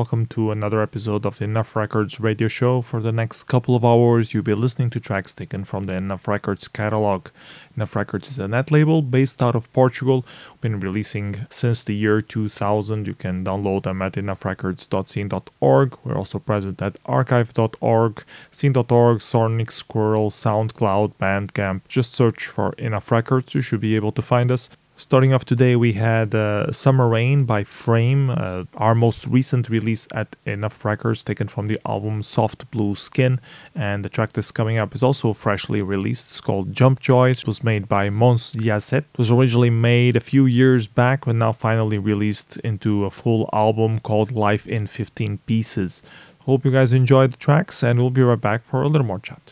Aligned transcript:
Welcome 0.00 0.24
to 0.28 0.50
another 0.50 0.80
episode 0.80 1.26
of 1.26 1.36
the 1.36 1.44
Enough 1.44 1.76
Records 1.76 2.18
radio 2.18 2.48
show. 2.48 2.80
For 2.80 3.02
the 3.02 3.12
next 3.12 3.42
couple 3.42 3.76
of 3.76 3.84
hours, 3.84 4.32
you'll 4.32 4.42
be 4.42 4.54
listening 4.54 4.88
to 4.90 4.98
tracks 4.98 5.34
taken 5.34 5.62
from 5.62 5.84
the 5.84 5.92
Enough 5.92 6.26
Records 6.26 6.68
catalog. 6.68 7.28
Enough 7.76 7.94
Records 7.94 8.30
is 8.30 8.38
a 8.38 8.48
net 8.48 8.70
label 8.70 9.02
based 9.02 9.42
out 9.42 9.54
of 9.54 9.70
Portugal. 9.74 10.24
Been 10.62 10.80
releasing 10.80 11.46
since 11.50 11.82
the 11.82 11.94
year 11.94 12.22
2000. 12.22 13.06
You 13.06 13.12
can 13.12 13.44
download 13.44 13.82
them 13.82 14.00
at 14.00 14.14
enoughrecords.scene.org. 14.14 15.98
We're 16.02 16.16
also 16.16 16.38
present 16.38 16.80
at 16.80 16.98
archive.org, 17.04 18.24
scene.org, 18.50 19.20
Sonic 19.20 19.70
Squirrel, 19.70 20.30
SoundCloud, 20.30 21.12
Bandcamp. 21.20 21.82
Just 21.88 22.14
search 22.14 22.46
for 22.46 22.72
Enough 22.78 23.12
Records. 23.12 23.54
You 23.54 23.60
should 23.60 23.80
be 23.80 23.96
able 23.96 24.12
to 24.12 24.22
find 24.22 24.50
us. 24.50 24.70
Starting 25.10 25.34
off 25.34 25.44
today, 25.44 25.74
we 25.74 25.94
had 25.94 26.36
uh, 26.36 26.70
Summer 26.70 27.08
Rain 27.08 27.42
by 27.42 27.64
Frame, 27.64 28.30
uh, 28.30 28.62
our 28.76 28.94
most 28.94 29.26
recent 29.26 29.68
release 29.68 30.06
at 30.14 30.36
Enough 30.46 30.84
Records, 30.84 31.24
taken 31.24 31.48
from 31.48 31.66
the 31.66 31.80
album 31.84 32.22
Soft 32.22 32.70
Blue 32.70 32.94
Skin. 32.94 33.40
And 33.74 34.04
the 34.04 34.08
track 34.08 34.34
that's 34.34 34.52
coming 34.52 34.78
up 34.78 34.94
is 34.94 35.02
also 35.02 35.32
freshly 35.32 35.82
released. 35.82 36.30
It's 36.30 36.40
called 36.40 36.72
Jump 36.72 37.00
Joy. 37.00 37.30
It 37.30 37.44
was 37.44 37.64
made 37.64 37.88
by 37.88 38.08
Mons 38.08 38.52
Jacet. 38.52 38.98
It 38.98 39.18
was 39.18 39.32
originally 39.32 39.68
made 39.68 40.14
a 40.14 40.20
few 40.20 40.46
years 40.46 40.86
back, 40.86 41.24
but 41.24 41.34
now 41.34 41.50
finally 41.50 41.98
released 41.98 42.58
into 42.58 43.04
a 43.04 43.10
full 43.10 43.50
album 43.52 43.98
called 43.98 44.30
Life 44.30 44.68
in 44.68 44.86
15 44.86 45.38
Pieces. 45.38 46.04
Hope 46.42 46.64
you 46.64 46.70
guys 46.70 46.92
enjoyed 46.92 47.32
the 47.32 47.36
tracks, 47.36 47.82
and 47.82 47.98
we'll 47.98 48.10
be 48.10 48.22
right 48.22 48.40
back 48.40 48.64
for 48.64 48.82
a 48.82 48.86
little 48.86 49.08
more 49.08 49.18
chat. 49.18 49.49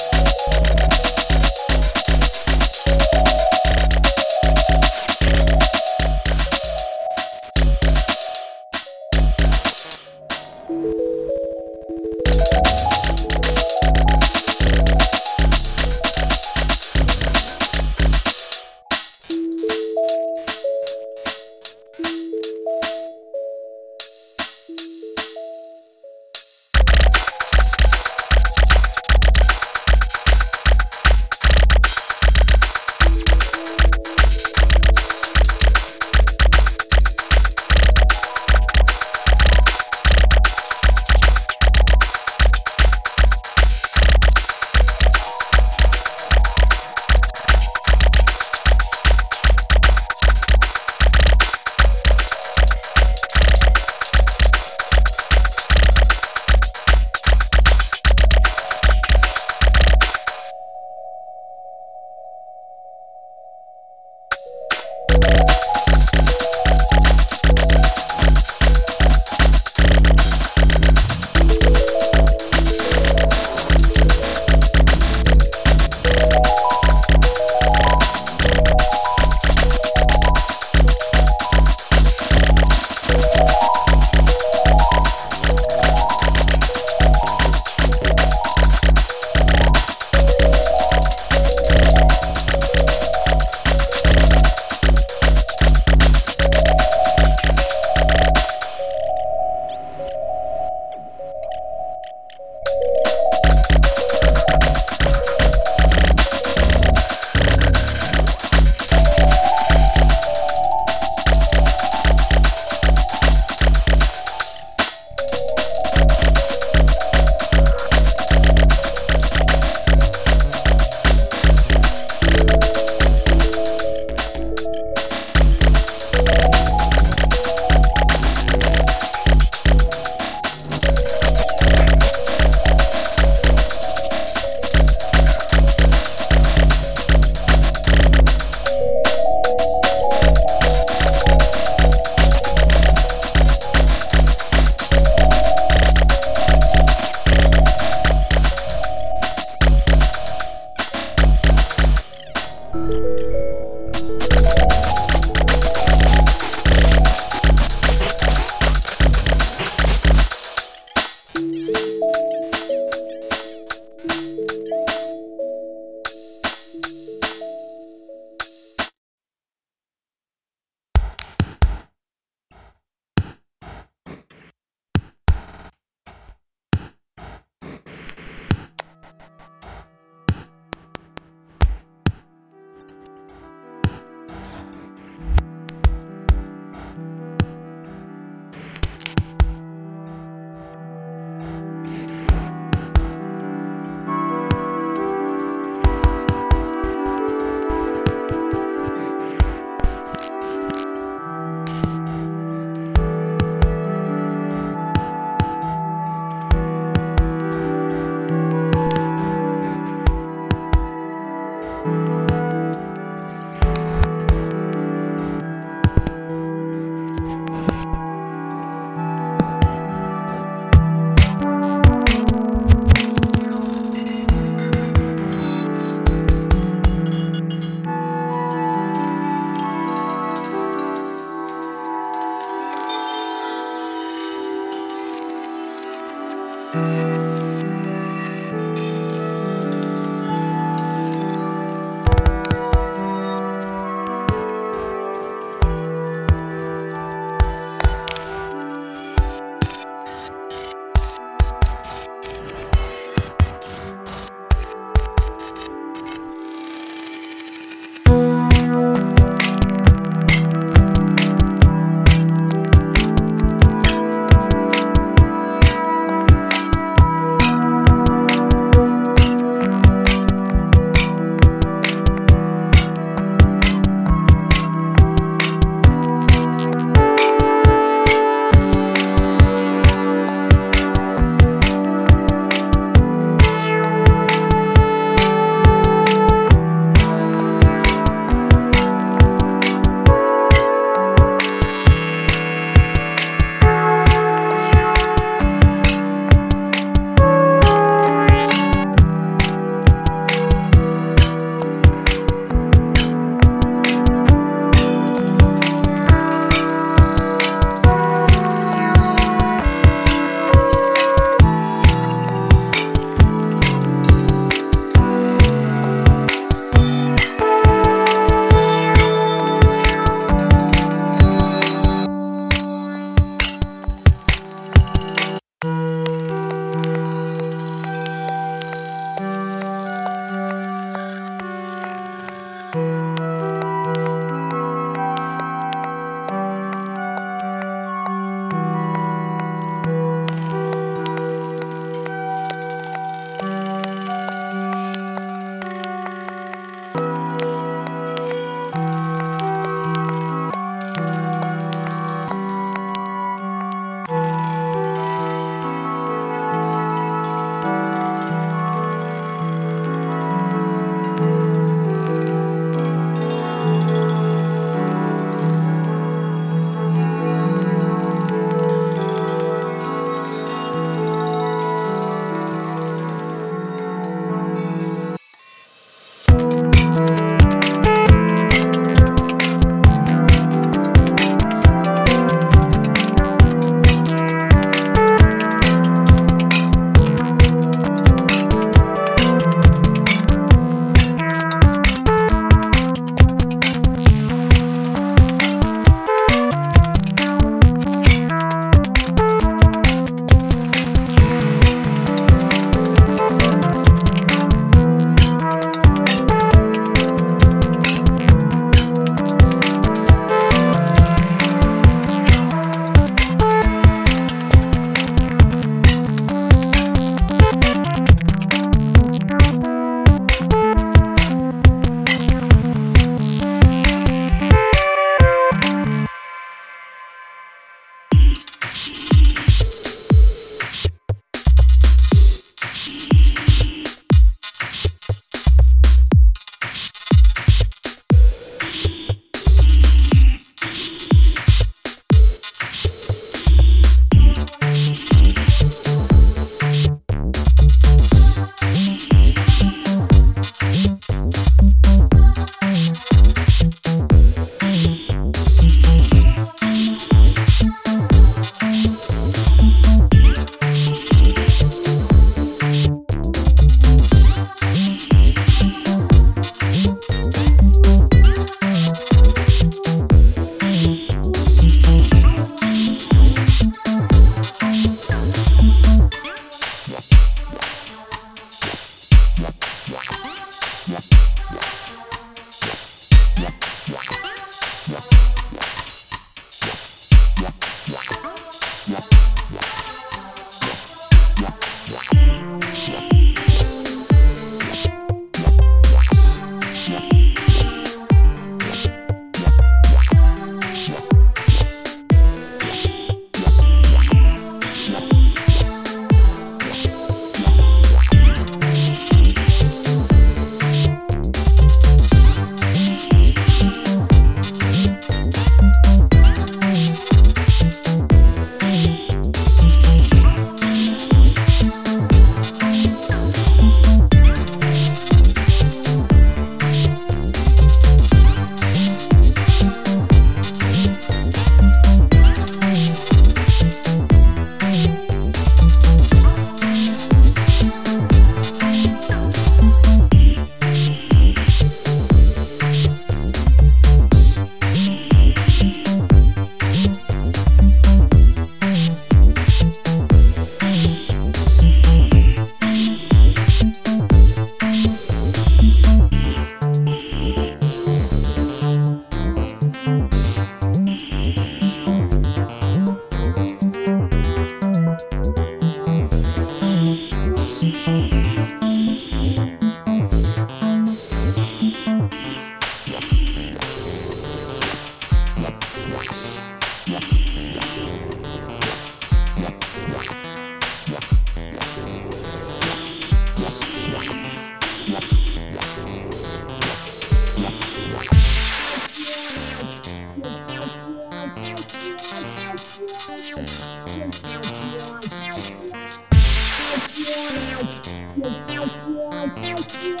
Thank 599.82 600.00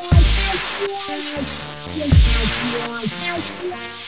you. 3.98 4.01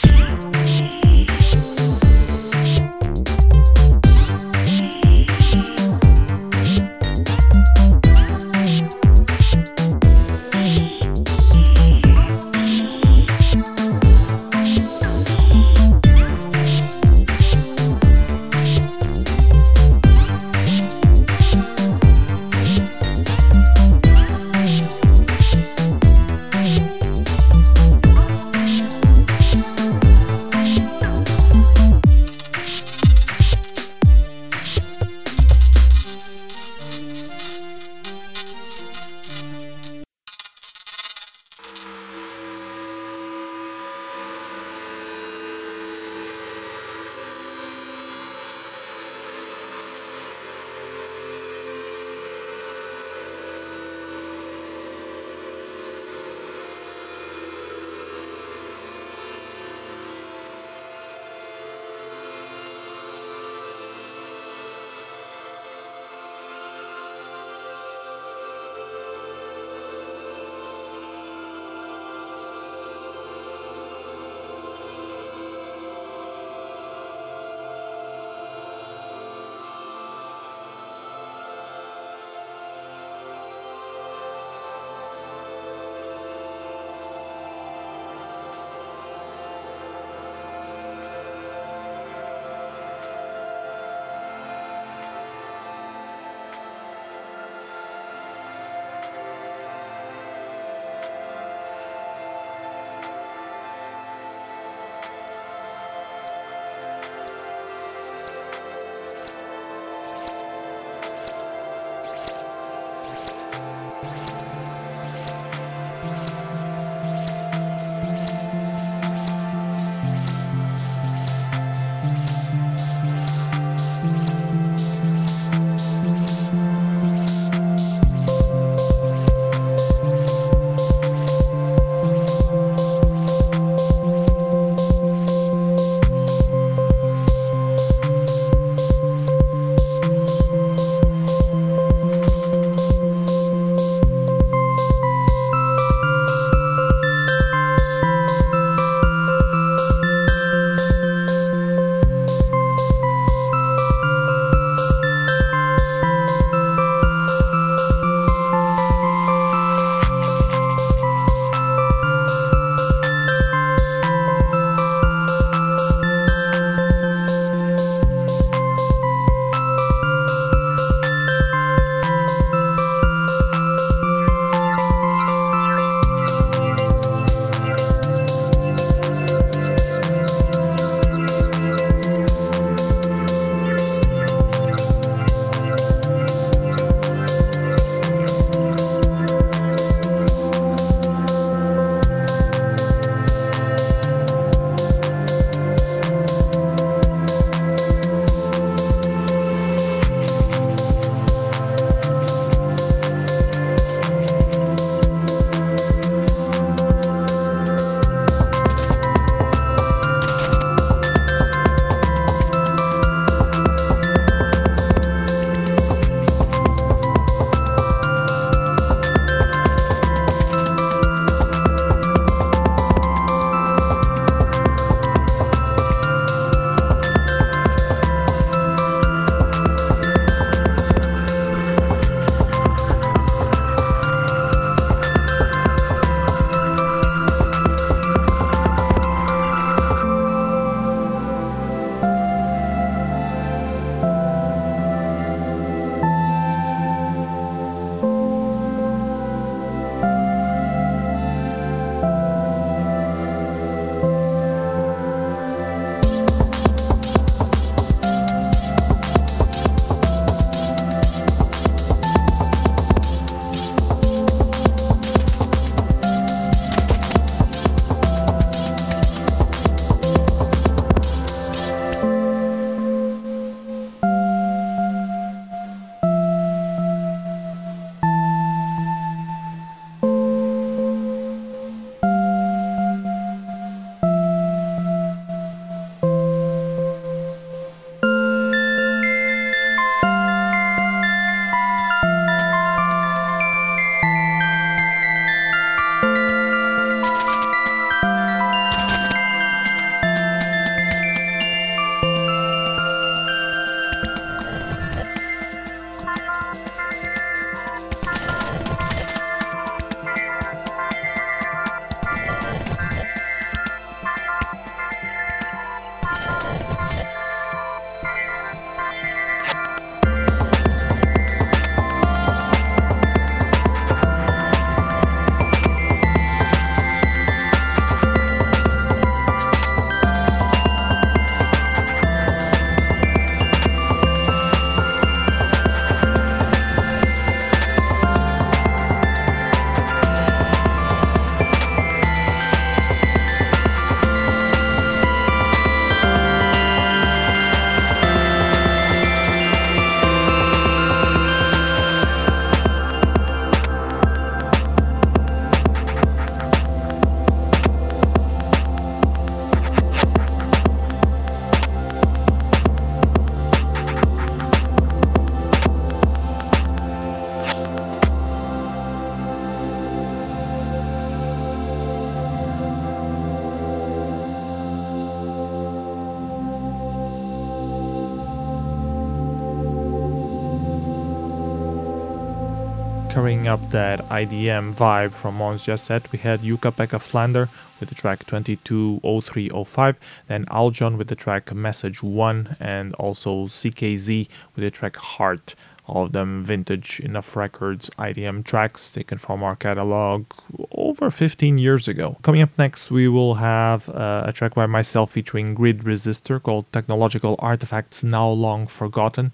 Carrying 383.45 383.63
up 383.63 383.71
that 383.73 384.01
IDM 384.09 384.75
vibe 384.75 385.13
from 385.13 385.35
Mons 385.35 385.67
Jacet, 385.67 386.11
we 386.13 386.19
had 386.19 386.41
Jukka-Pekka 386.41 386.99
Flander 386.99 387.51
with 387.79 387.91
the 387.91 387.95
track 387.95 388.25
220305, 388.25 390.01
then 390.29 390.47
Aljon 390.47 390.97
with 390.97 391.09
the 391.09 391.15
track 391.15 391.53
Message 391.53 392.03
1, 392.03 392.57
and 392.59 392.95
also 392.95 393.45
CKZ 393.45 394.29
with 394.57 394.65
the 394.65 394.71
track 394.71 394.97
Heart. 394.97 395.57
All 395.87 396.05
of 396.05 396.13
them 396.13 396.43
vintage 396.43 397.01
Enough 397.01 397.37
Records 397.37 397.91
IDM 397.99 398.45
tracks 398.45 398.91
taken 398.91 399.19
from 399.19 399.43
our 399.43 399.55
catalog 399.55 400.25
over 400.73 401.11
15 401.11 401.59
years 401.59 401.87
ago. 401.87 402.17
Coming 402.23 402.41
up 402.41 402.57
next, 402.57 402.91
we 402.91 403.09
will 403.09 403.35
have 403.35 403.91
uh, 403.91 404.23
a 404.25 404.33
track 404.33 404.55
by 404.55 404.65
myself 404.65 405.11
featuring 405.11 405.55
Grid 405.55 405.81
Resistor 405.81 406.43
called 406.43 406.65
Technological 406.73 407.37
Artifacts 407.41 408.03
Now 408.03 408.31
Long 408.31 408.67
Forgotten. 408.67 409.33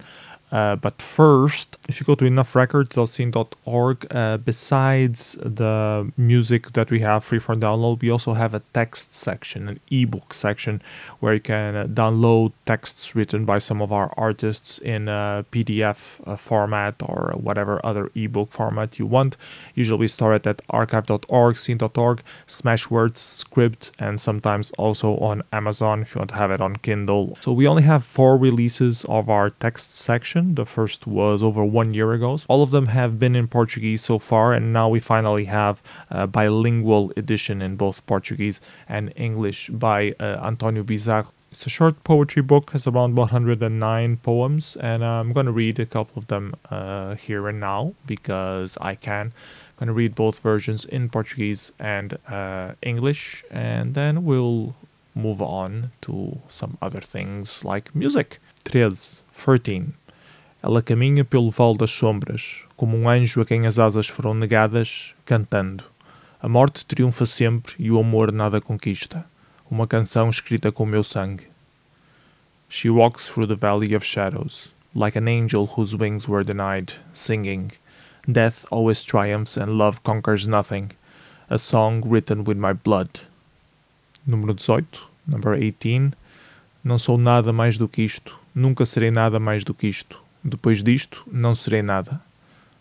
Uh, 0.53 0.75
but 0.77 1.01
first, 1.01 1.77
if 1.89 2.01
you 2.01 2.05
go 2.05 2.15
to 2.17 2.25
enoughrecords.org, 2.25 4.07
uh, 4.11 4.37
besides 4.39 5.37
the 5.41 6.11
music 6.17 6.73
that 6.73 6.91
we 6.91 7.01
have 7.01 7.23
free 7.25 7.39
for 7.39 7.55
download, 7.55 8.01
we 8.01 8.11
also 8.11 8.33
have 8.33 8.53
a 8.53 8.63
text 8.75 9.13
section, 9.13 9.69
an 9.69 9.81
ebook 9.91 10.35
section, 10.35 10.83
where 11.21 11.35
you 11.35 11.41
can 11.41 11.77
uh, 11.77 11.85
download 11.85 12.53
texts 12.67 13.15
written 13.15 13.45
by 13.45 13.59
some 13.59 13.81
of 13.81 13.93
our 13.93 14.13
artists 14.17 14.79
in 14.79 15.09
a 15.09 15.45
PDF 15.53 16.21
uh, 16.27 16.35
format 16.35 16.95
or 17.09 17.33
whatever 17.37 17.81
other 17.85 18.11
ebook 18.17 18.51
format 18.51 18.99
you 18.99 19.07
want. 19.07 19.37
Usually 19.75 20.01
we 20.01 20.09
store 20.09 20.35
it 20.35 20.47
at 20.47 20.63
archive.org, 20.71 21.57
scene.org, 21.57 22.23
Smashwords, 22.49 23.45
Scribd, 23.45 23.93
and 24.01 24.21
sometimes 24.21 24.73
also 24.73 25.17
on 25.19 25.43
Amazon 25.53 26.03
if 26.03 26.15
you 26.15 26.19
want 26.19 26.31
to 26.31 26.37
have 26.37 26.51
it 26.51 26.61
on 26.61 26.75
Kindle. 26.77 27.39
So 27.41 27.53
we 27.53 27.69
only 27.69 27.85
have 27.85 28.05
four 28.05 28.37
releases 28.37 29.05
of 29.05 29.31
our 29.31 29.51
text 29.51 29.95
section 29.95 30.40
the 30.41 30.67
first 30.67 31.07
was 31.07 31.43
over 31.43 31.65
one 31.65 31.95
year 31.95 32.13
ago. 32.13 32.39
All 32.49 32.63
of 32.63 32.71
them 32.71 32.87
have 32.87 33.19
been 33.19 33.37
in 33.37 33.49
Portuguese 33.49 34.03
so 34.03 34.19
far, 34.19 34.53
and 34.53 34.73
now 34.73 34.89
we 34.89 35.01
finally 35.01 35.45
have 35.47 35.83
a 36.11 36.27
bilingual 36.27 37.13
edition 37.17 37.63
in 37.63 37.77
both 37.77 38.05
Portuguese 38.07 38.61
and 38.89 39.13
English 39.17 39.69
by 39.71 40.15
uh, 40.21 40.41
Antonio 40.43 40.83
Bizarro. 40.83 41.29
It's 41.53 41.67
a 41.67 41.69
short 41.69 42.05
poetry 42.05 42.43
book, 42.43 42.71
has 42.71 42.87
around 42.87 43.17
109 43.17 44.17
poems, 44.19 44.77
and 44.77 45.05
I'm 45.05 45.33
going 45.33 45.47
to 45.47 45.53
read 45.53 45.81
a 45.81 45.87
couple 45.87 46.21
of 46.21 46.29
them 46.29 46.55
uh, 46.71 47.17
here 47.17 47.49
and 47.49 47.59
now 47.59 47.95
because 48.07 48.79
I 48.81 48.95
can. 48.95 49.27
I'm 49.27 49.77
going 49.79 49.89
to 49.89 49.93
read 49.93 50.15
both 50.15 50.39
versions 50.39 50.85
in 50.85 51.09
Portuguese 51.09 51.73
and 51.81 52.17
uh, 52.29 52.75
English, 52.83 53.43
and 53.51 53.95
then 53.95 54.25
we'll 54.25 54.77
move 55.15 55.43
on 55.43 55.91
to 56.03 56.39
some 56.49 56.79
other 56.81 57.01
things 57.01 57.65
like 57.65 57.95
music. 57.95 58.39
13. 58.65 58.93
13. 59.33 59.95
Ela 60.63 60.83
caminha 60.83 61.25
pelo 61.25 61.51
vale 61.51 61.79
das 61.79 61.91
sombras, 61.91 62.59
como 62.77 62.97
um 62.97 63.09
anjo 63.09 63.41
a 63.41 63.47
quem 63.47 63.67
as 63.67 63.79
asas 63.79 64.09
foram 64.09 64.35
negadas, 64.35 65.15
cantando. 65.25 65.85
A 66.43 66.49
morte 66.49 66.85
triunfa 66.85 67.25
sempre 67.25 67.75
e 67.79 67.91
o 67.91 67.99
amor 67.99 68.31
nada 68.31 68.61
conquista. 68.61 69.25
Uma 69.71 69.87
canção 69.87 70.29
escrita 70.29 70.71
com 70.71 70.85
meu 70.85 71.03
sangue. 71.03 71.47
She 72.69 72.91
walks 72.91 73.29
through 73.29 73.49
the 73.49 73.55
valley 73.55 73.95
of 73.95 74.05
shadows, 74.05 74.71
like 74.95 75.19
an 75.19 75.29
angel 75.29 75.67
whose 75.67 75.97
wings 75.97 76.29
were 76.29 76.45
denied, 76.45 76.93
singing. 77.13 77.71
Death 78.29 78.67
always 78.71 79.03
triumphs 79.03 79.57
and 79.57 79.79
love 79.79 80.01
conquers 80.03 80.47
nothing. 80.47 80.91
A 81.49 81.59
song 81.59 82.03
written 82.05 82.45
with 82.45 82.59
my 82.59 82.73
blood. 82.73 83.09
Número 84.29 84.55
18, 84.55 84.85
number 85.27 85.55
18. 85.55 86.13
Não 86.85 86.99
sou 86.99 87.17
nada 87.17 87.53
mais 87.53 87.79
do 87.79 87.89
que 87.89 88.03
isto, 88.03 88.39
nunca 88.55 88.85
serei 88.85 89.11
nada 89.11 89.41
mais 89.41 89.65
do 89.65 89.75
que 89.75 89.89
isto. 89.89 90.21
Depois 90.45 90.83
disto, 90.83 91.23
não 91.31 91.55
serei 91.55 91.83
nada. 91.83 92.21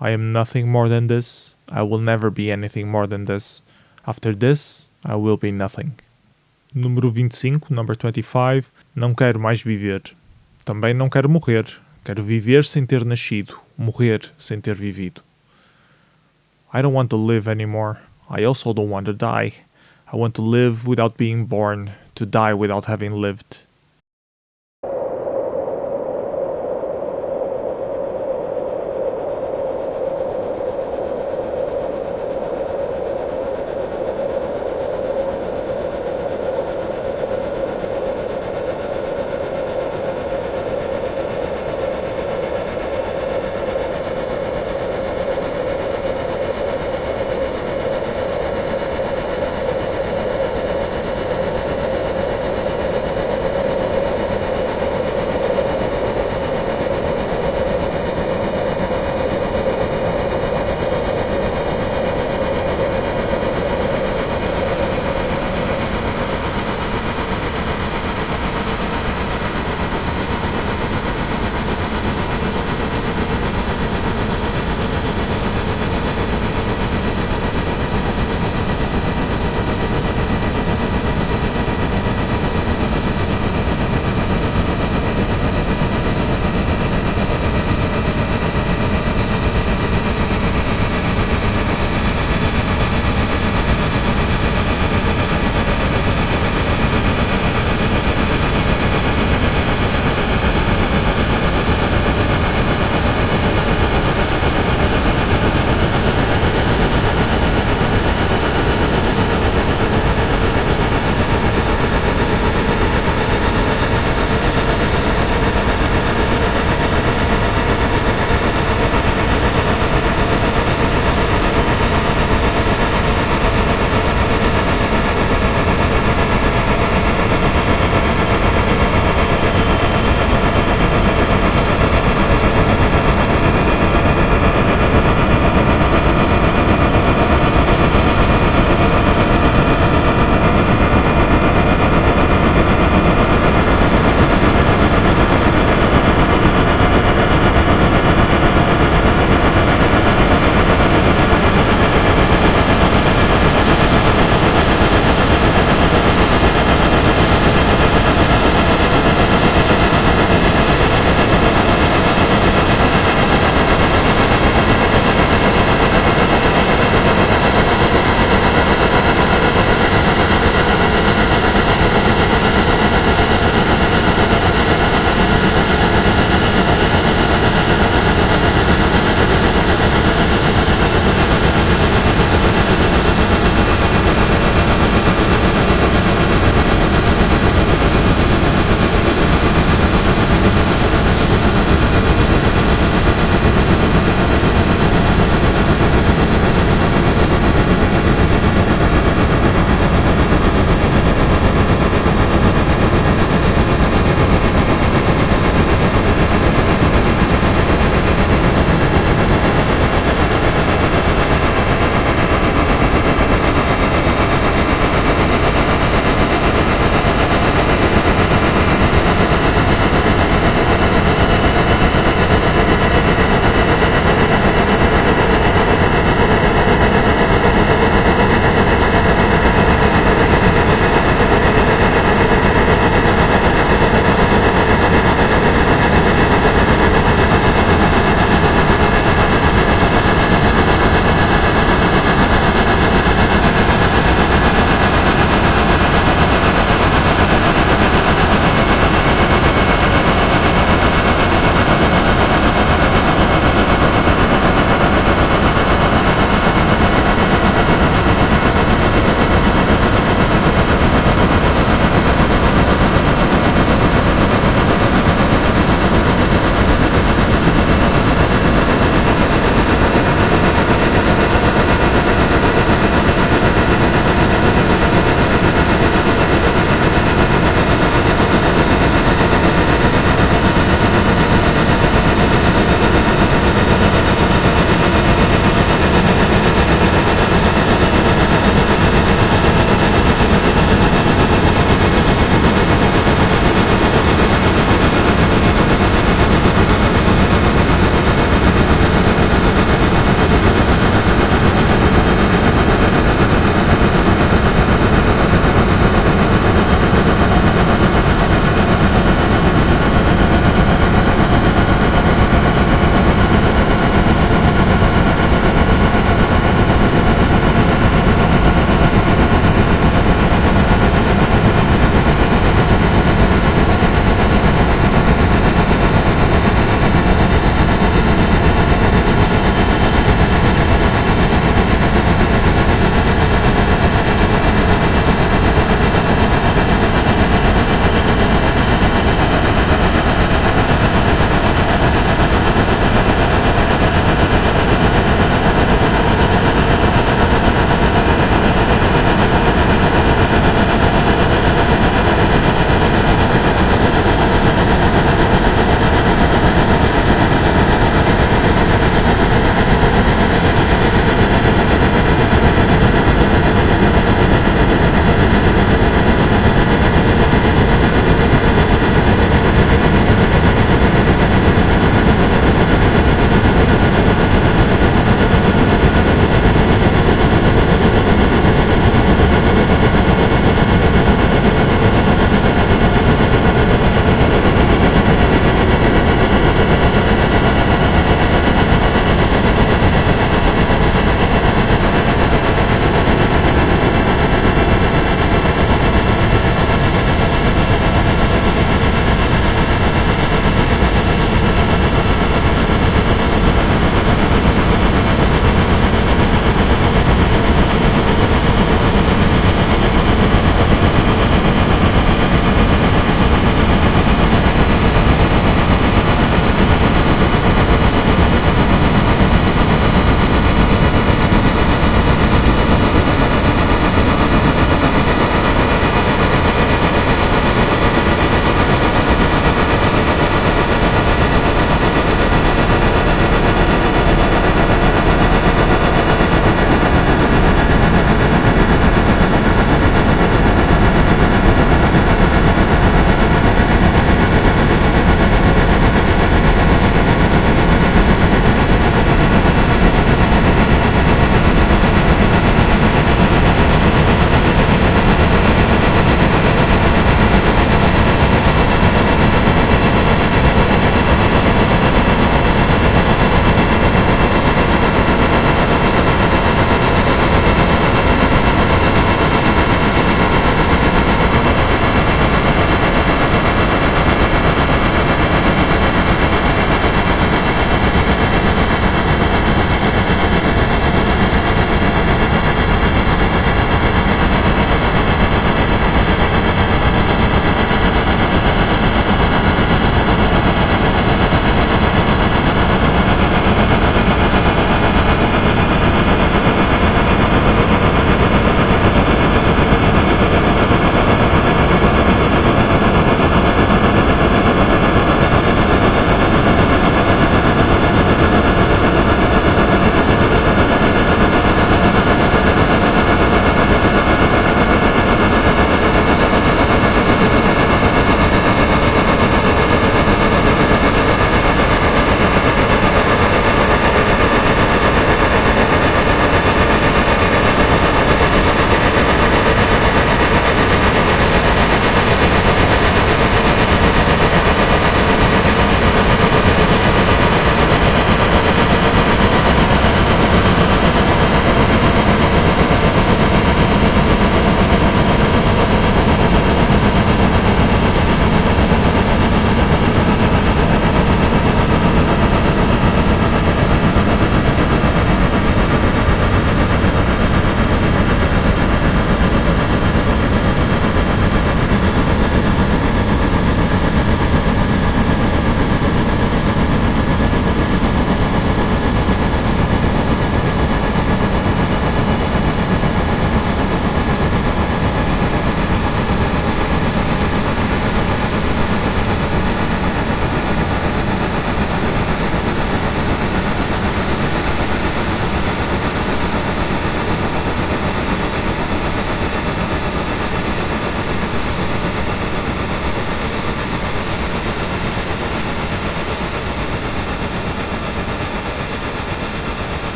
I 0.00 0.10
am 0.10 0.32
nothing 0.32 0.64
more 0.64 0.88
than 0.88 1.06
this. 1.06 1.54
I 1.70 1.82
will 1.82 2.00
never 2.00 2.30
be 2.30 2.50
anything 2.50 2.84
more 2.84 3.06
than 3.06 3.24
this. 3.24 3.62
After 4.06 4.34
this, 4.34 4.88
I 5.04 5.14
will 5.14 5.36
be 5.36 5.52
nothing. 5.52 5.92
Número 6.74 7.10
25, 7.10 7.70
number 7.70 7.96
25. 7.96 8.70
Não 8.94 9.14
quero 9.14 9.38
mais 9.38 9.62
viver. 9.62 10.02
Também 10.64 10.92
não 10.92 11.08
quero 11.08 11.28
morrer. 11.28 11.64
Quero 12.04 12.22
viver 12.22 12.64
sem 12.64 12.84
ter 12.84 13.04
nascido, 13.04 13.58
morrer 13.78 14.30
sem 14.38 14.60
ter 14.60 14.74
vivido. 14.74 15.22
I 16.72 16.82
don't 16.82 16.94
want 16.94 17.08
to 17.10 17.16
live 17.16 17.48
anymore. 17.48 17.98
I 18.28 18.44
also 18.44 18.74
don't 18.74 18.90
want 18.90 19.06
to 19.06 19.14
die. 19.14 19.52
I 20.12 20.16
want 20.16 20.34
to 20.34 20.42
live 20.42 20.86
without 20.86 21.16
being 21.16 21.46
born, 21.46 21.92
to 22.16 22.26
die 22.26 22.52
without 22.52 22.86
having 22.86 23.12
lived. 23.12 23.63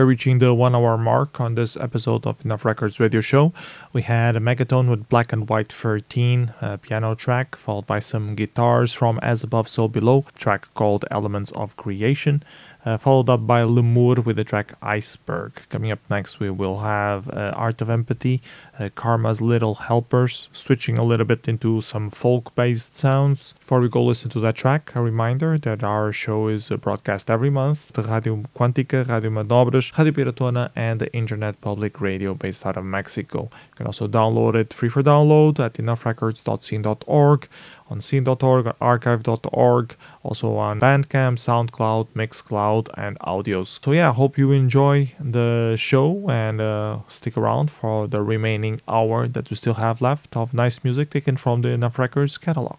Are 0.00 0.06
reaching 0.06 0.38
the 0.38 0.54
one 0.54 0.74
hour 0.74 0.96
mark 0.96 1.42
on 1.42 1.56
this 1.56 1.76
episode 1.76 2.26
of 2.26 2.42
Enough 2.42 2.64
Records 2.64 2.98
radio 2.98 3.20
show. 3.20 3.52
We 3.92 4.02
had 4.02 4.36
a 4.36 4.38
Megatone 4.40 4.88
with 4.88 5.08
Black 5.08 5.32
and 5.32 5.48
White 5.48 5.72
13 5.72 6.54
a 6.60 6.78
piano 6.78 7.16
track, 7.16 7.56
followed 7.56 7.88
by 7.88 7.98
some 7.98 8.36
guitars 8.36 8.92
from 8.92 9.18
As 9.20 9.42
Above 9.42 9.68
So 9.68 9.88
Below, 9.88 10.26
track 10.38 10.72
called 10.74 11.04
Elements 11.10 11.50
of 11.56 11.76
Creation 11.76 12.44
uh, 12.84 12.96
followed 12.96 13.28
up 13.28 13.46
by 13.46 13.62
Lemur 13.62 14.20
with 14.22 14.36
the 14.36 14.44
track 14.44 14.74
Iceberg. 14.82 15.52
Coming 15.68 15.90
up 15.90 15.98
next, 16.08 16.40
we 16.40 16.50
will 16.50 16.80
have 16.80 17.28
uh, 17.28 17.52
Art 17.54 17.82
of 17.82 17.90
Empathy, 17.90 18.40
uh, 18.78 18.88
Karma's 18.94 19.40
Little 19.40 19.74
Helpers, 19.74 20.48
switching 20.52 20.96
a 20.96 21.04
little 21.04 21.26
bit 21.26 21.48
into 21.48 21.80
some 21.80 22.08
folk 22.08 22.54
based 22.54 22.94
sounds. 22.94 23.54
Before 23.58 23.80
we 23.80 23.88
go 23.88 24.02
listen 24.02 24.30
to 24.30 24.40
that 24.40 24.56
track, 24.56 24.92
a 24.94 25.02
reminder 25.02 25.58
that 25.58 25.82
our 25.84 26.12
show 26.12 26.48
is 26.48 26.70
broadcast 26.70 27.30
every 27.30 27.50
month 27.50 27.92
to 27.94 28.02
Radio 28.02 28.42
Quantica, 28.56 29.08
Radio 29.08 29.30
Manobras, 29.30 29.96
Radio 29.96 30.12
Piratona, 30.12 30.70
and 30.74 31.00
the 31.00 31.12
Internet 31.12 31.60
Public 31.60 32.00
Radio 32.00 32.34
based 32.34 32.64
out 32.66 32.76
of 32.76 32.84
Mexico. 32.84 33.50
Can 33.80 33.86
also 33.86 34.06
download 34.06 34.56
it 34.56 34.74
free 34.74 34.90
for 34.90 35.02
download 35.02 35.58
at 35.58 35.72
enoughrecords.scene.org 35.72 37.48
on 37.88 38.02
scene.org, 38.02 38.74
archive.org, 38.78 39.96
also 40.22 40.54
on 40.56 40.80
Bandcamp, 40.80 41.38
SoundCloud, 41.38 42.08
Mixcloud, 42.14 42.90
and 42.98 43.18
Audius. 43.20 43.82
So 43.82 43.92
yeah, 43.92 44.10
I 44.10 44.12
hope 44.12 44.36
you 44.36 44.52
enjoy 44.52 45.14
the 45.18 45.76
show 45.78 46.28
and 46.28 46.60
uh, 46.60 46.98
stick 47.08 47.38
around 47.38 47.70
for 47.70 48.06
the 48.06 48.20
remaining 48.20 48.82
hour 48.86 49.26
that 49.26 49.48
we 49.48 49.56
still 49.56 49.80
have 49.80 50.02
left 50.02 50.36
of 50.36 50.52
nice 50.52 50.84
music 50.84 51.08
taken 51.08 51.38
from 51.38 51.62
the 51.62 51.70
Enough 51.70 51.98
Records 51.98 52.36
catalog. 52.36 52.76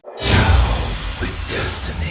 With 1.19 1.35
destiny. 1.47 2.10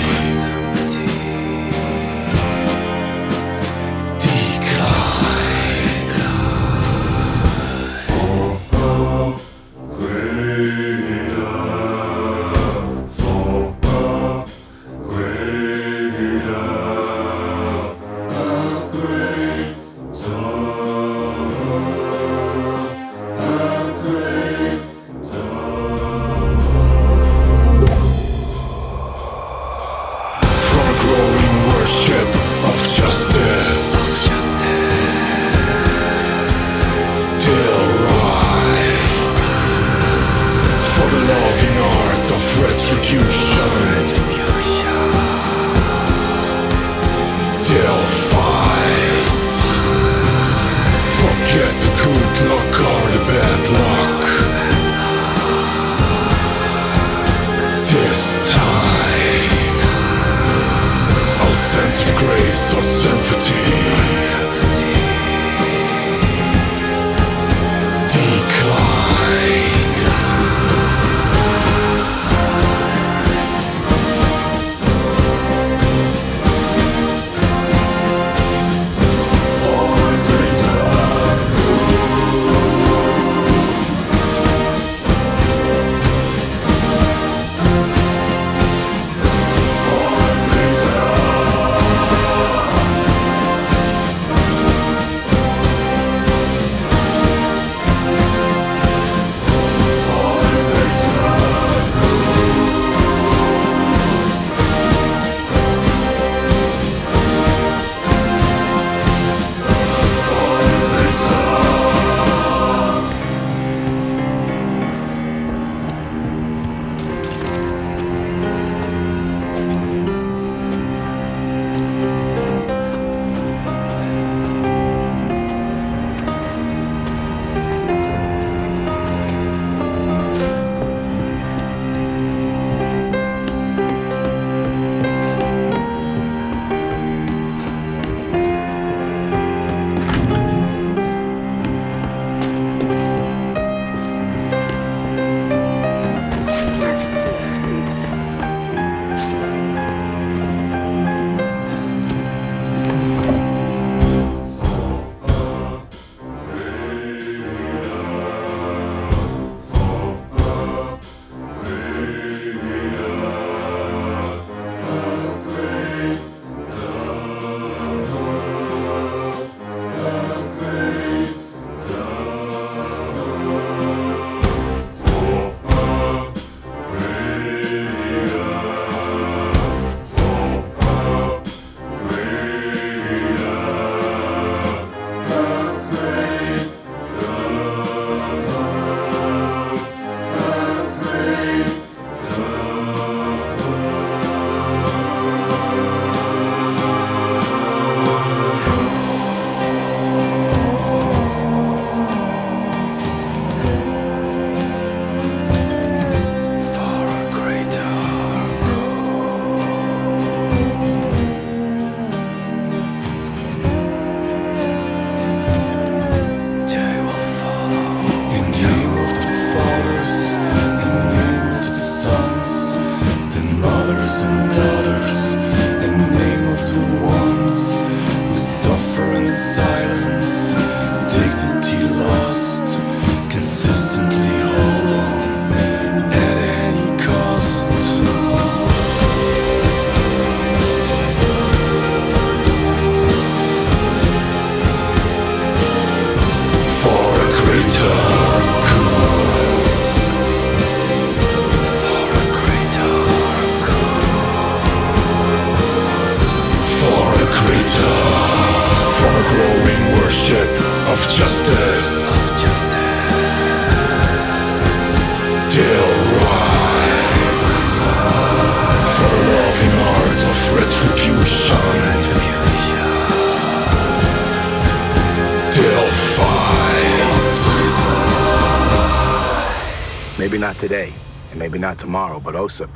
not 281.71 281.79
tomorrow, 281.79 282.19
but 282.19 282.35
Osip, 282.35 282.69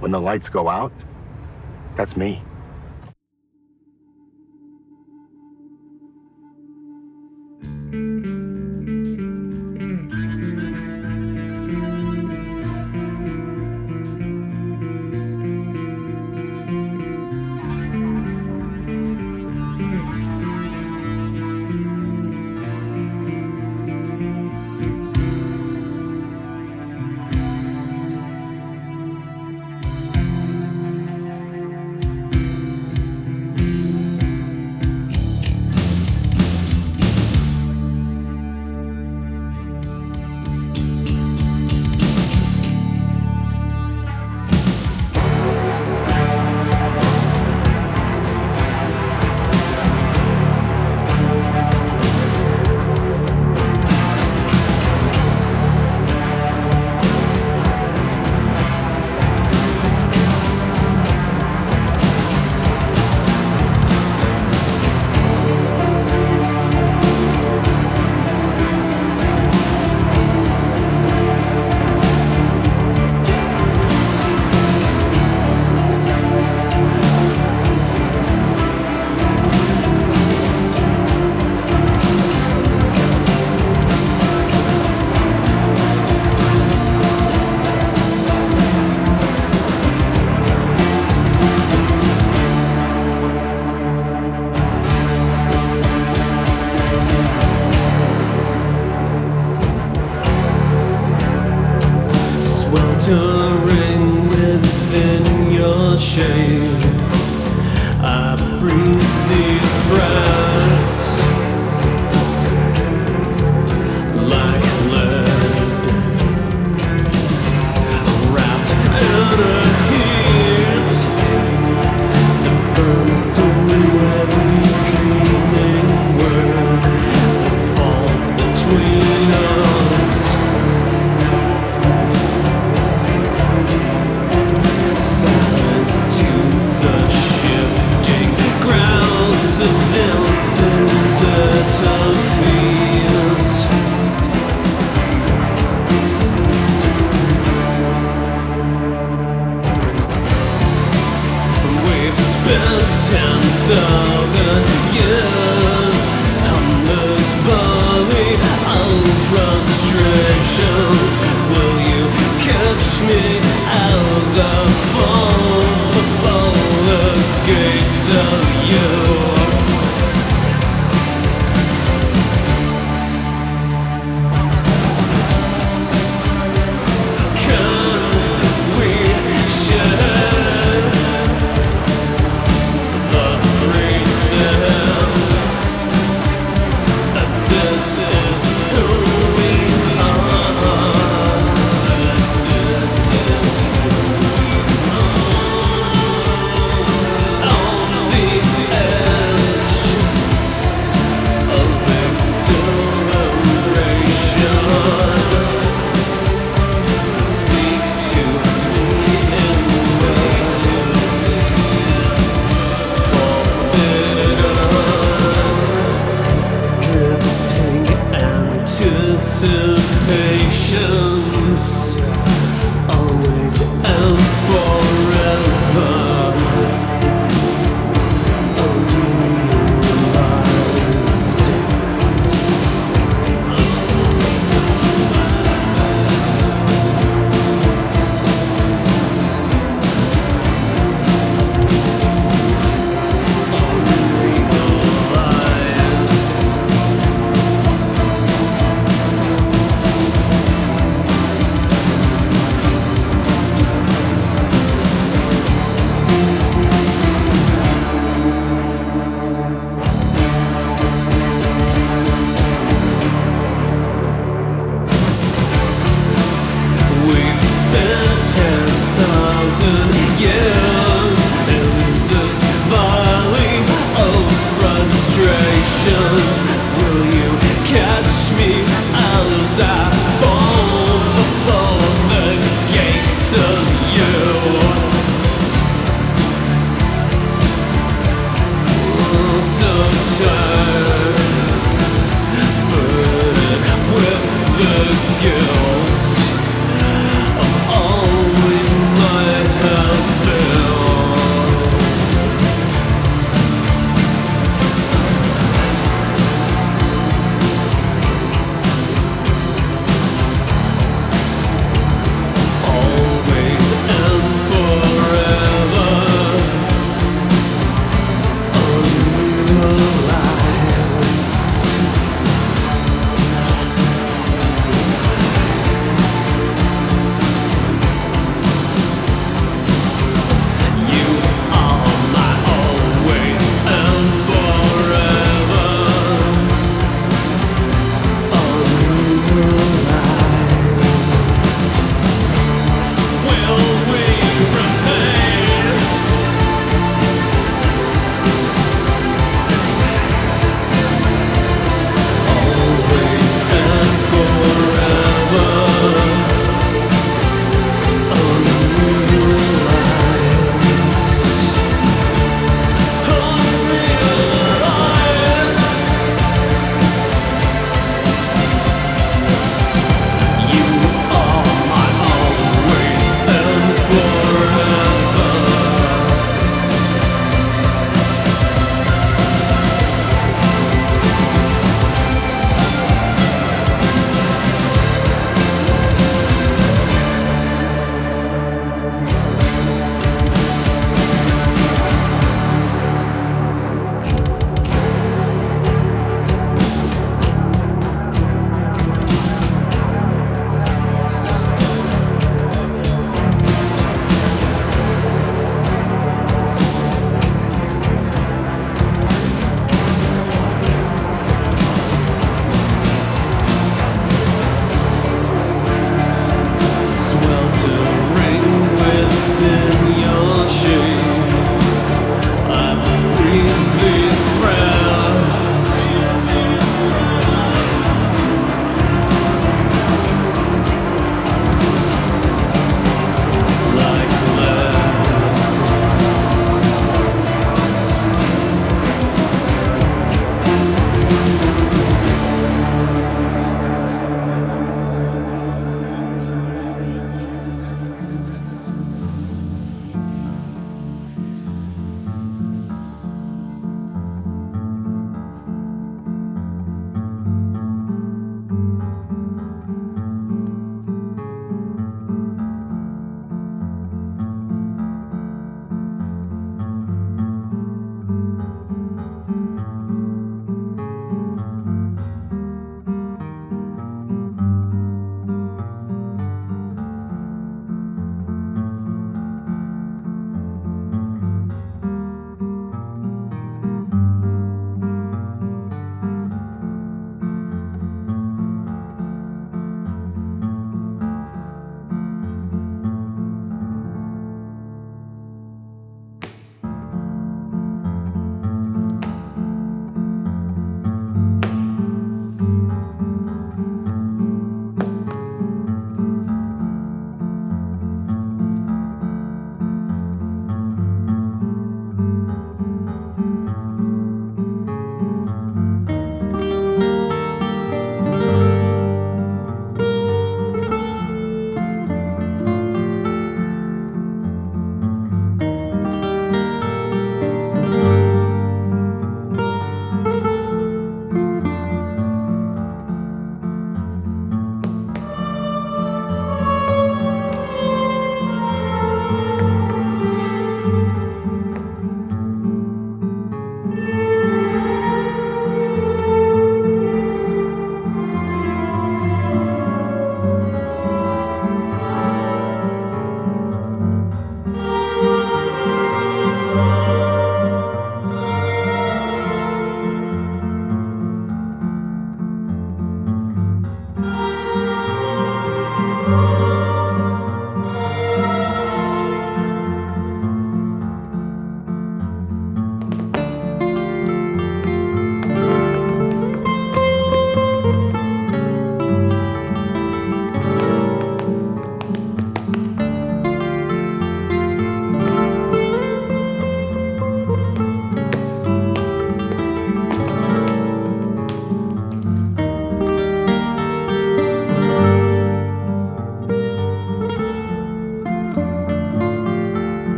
when 0.00 0.10
the 0.10 0.18
lights 0.18 0.48
go 0.48 0.70
out, 0.70 0.90
that's 1.96 2.16
me. 2.16 2.42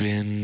Been 0.00 0.39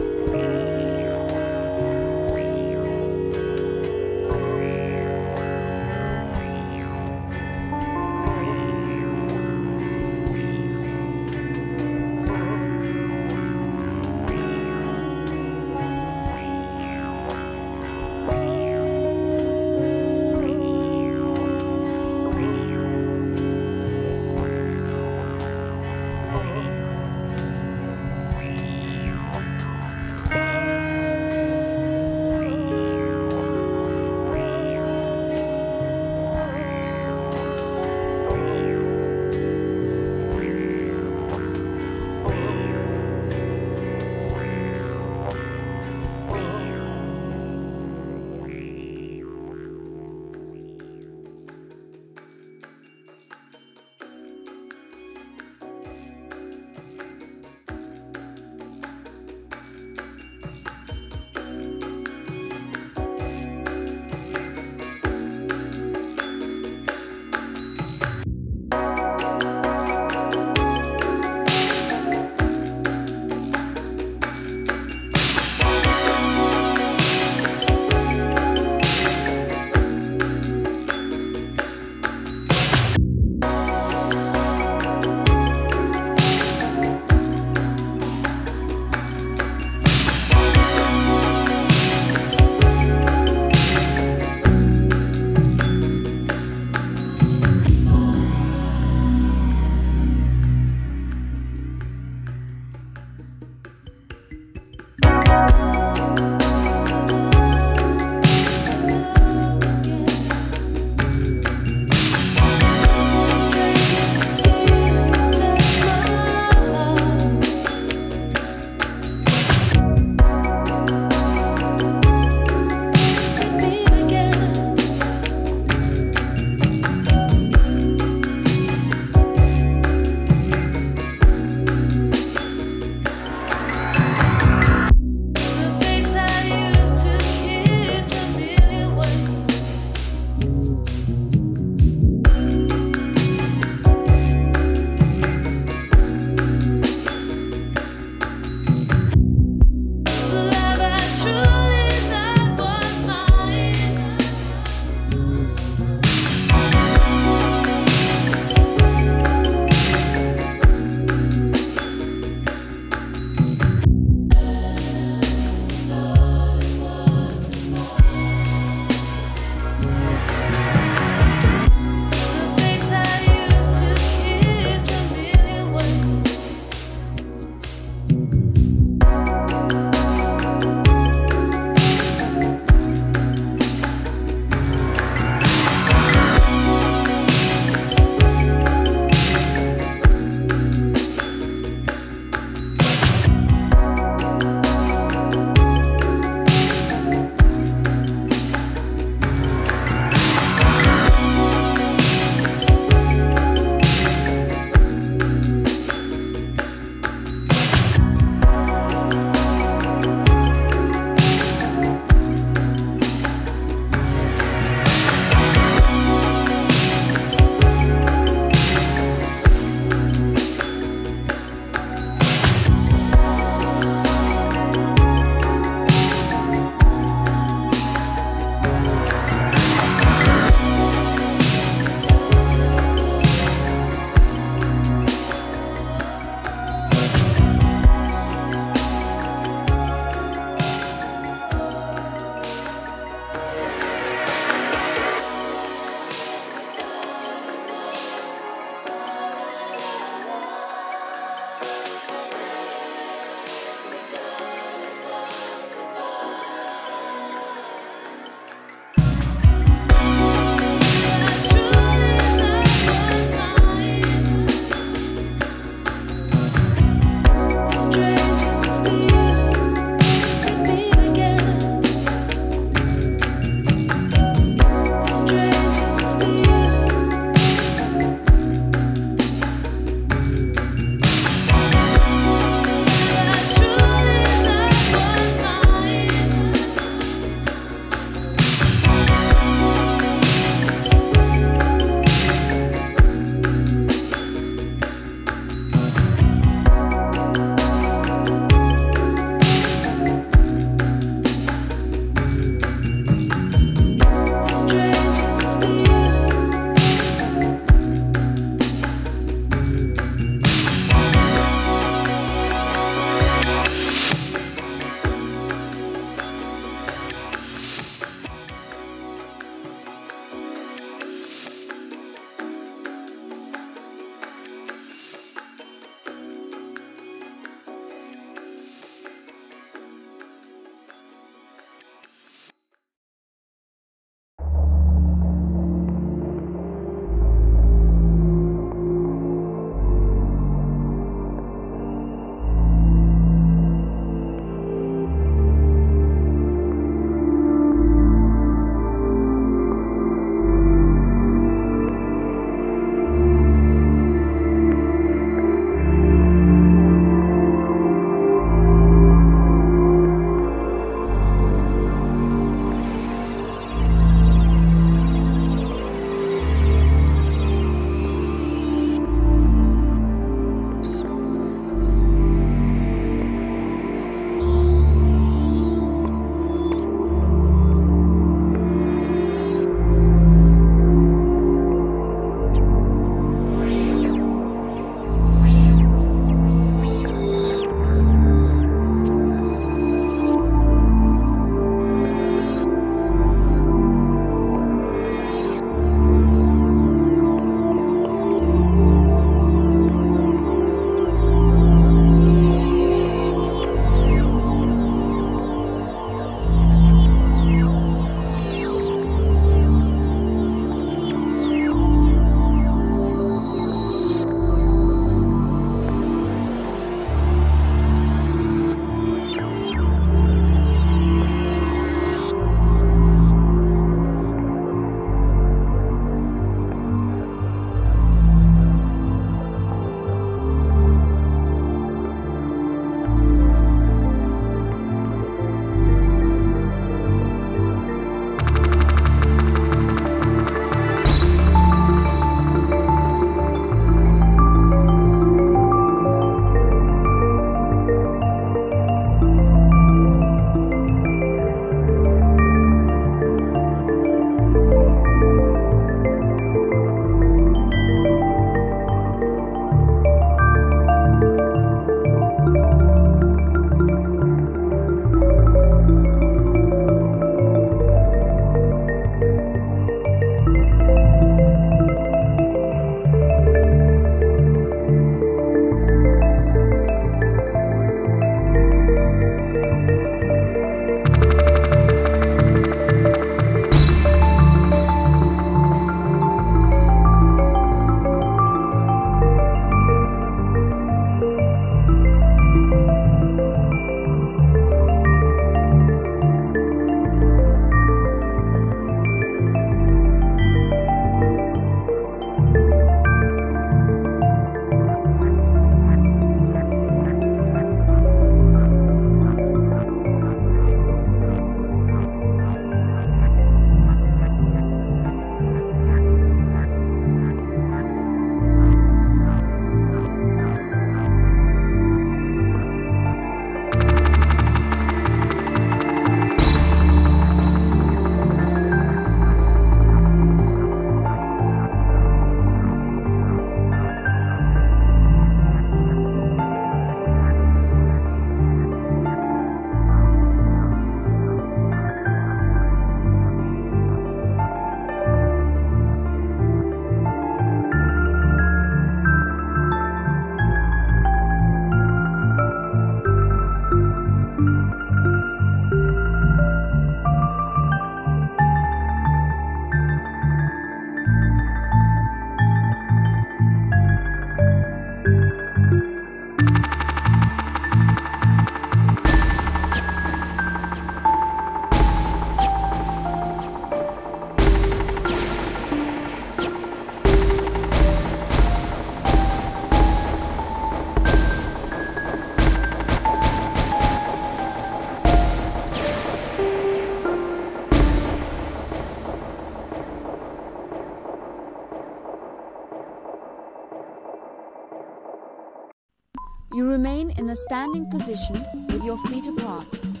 standing 597.45 597.85
position 597.89 598.35
with 598.67 598.83
your 598.83 598.97
feet 599.07 599.25
apart. 599.27 600.00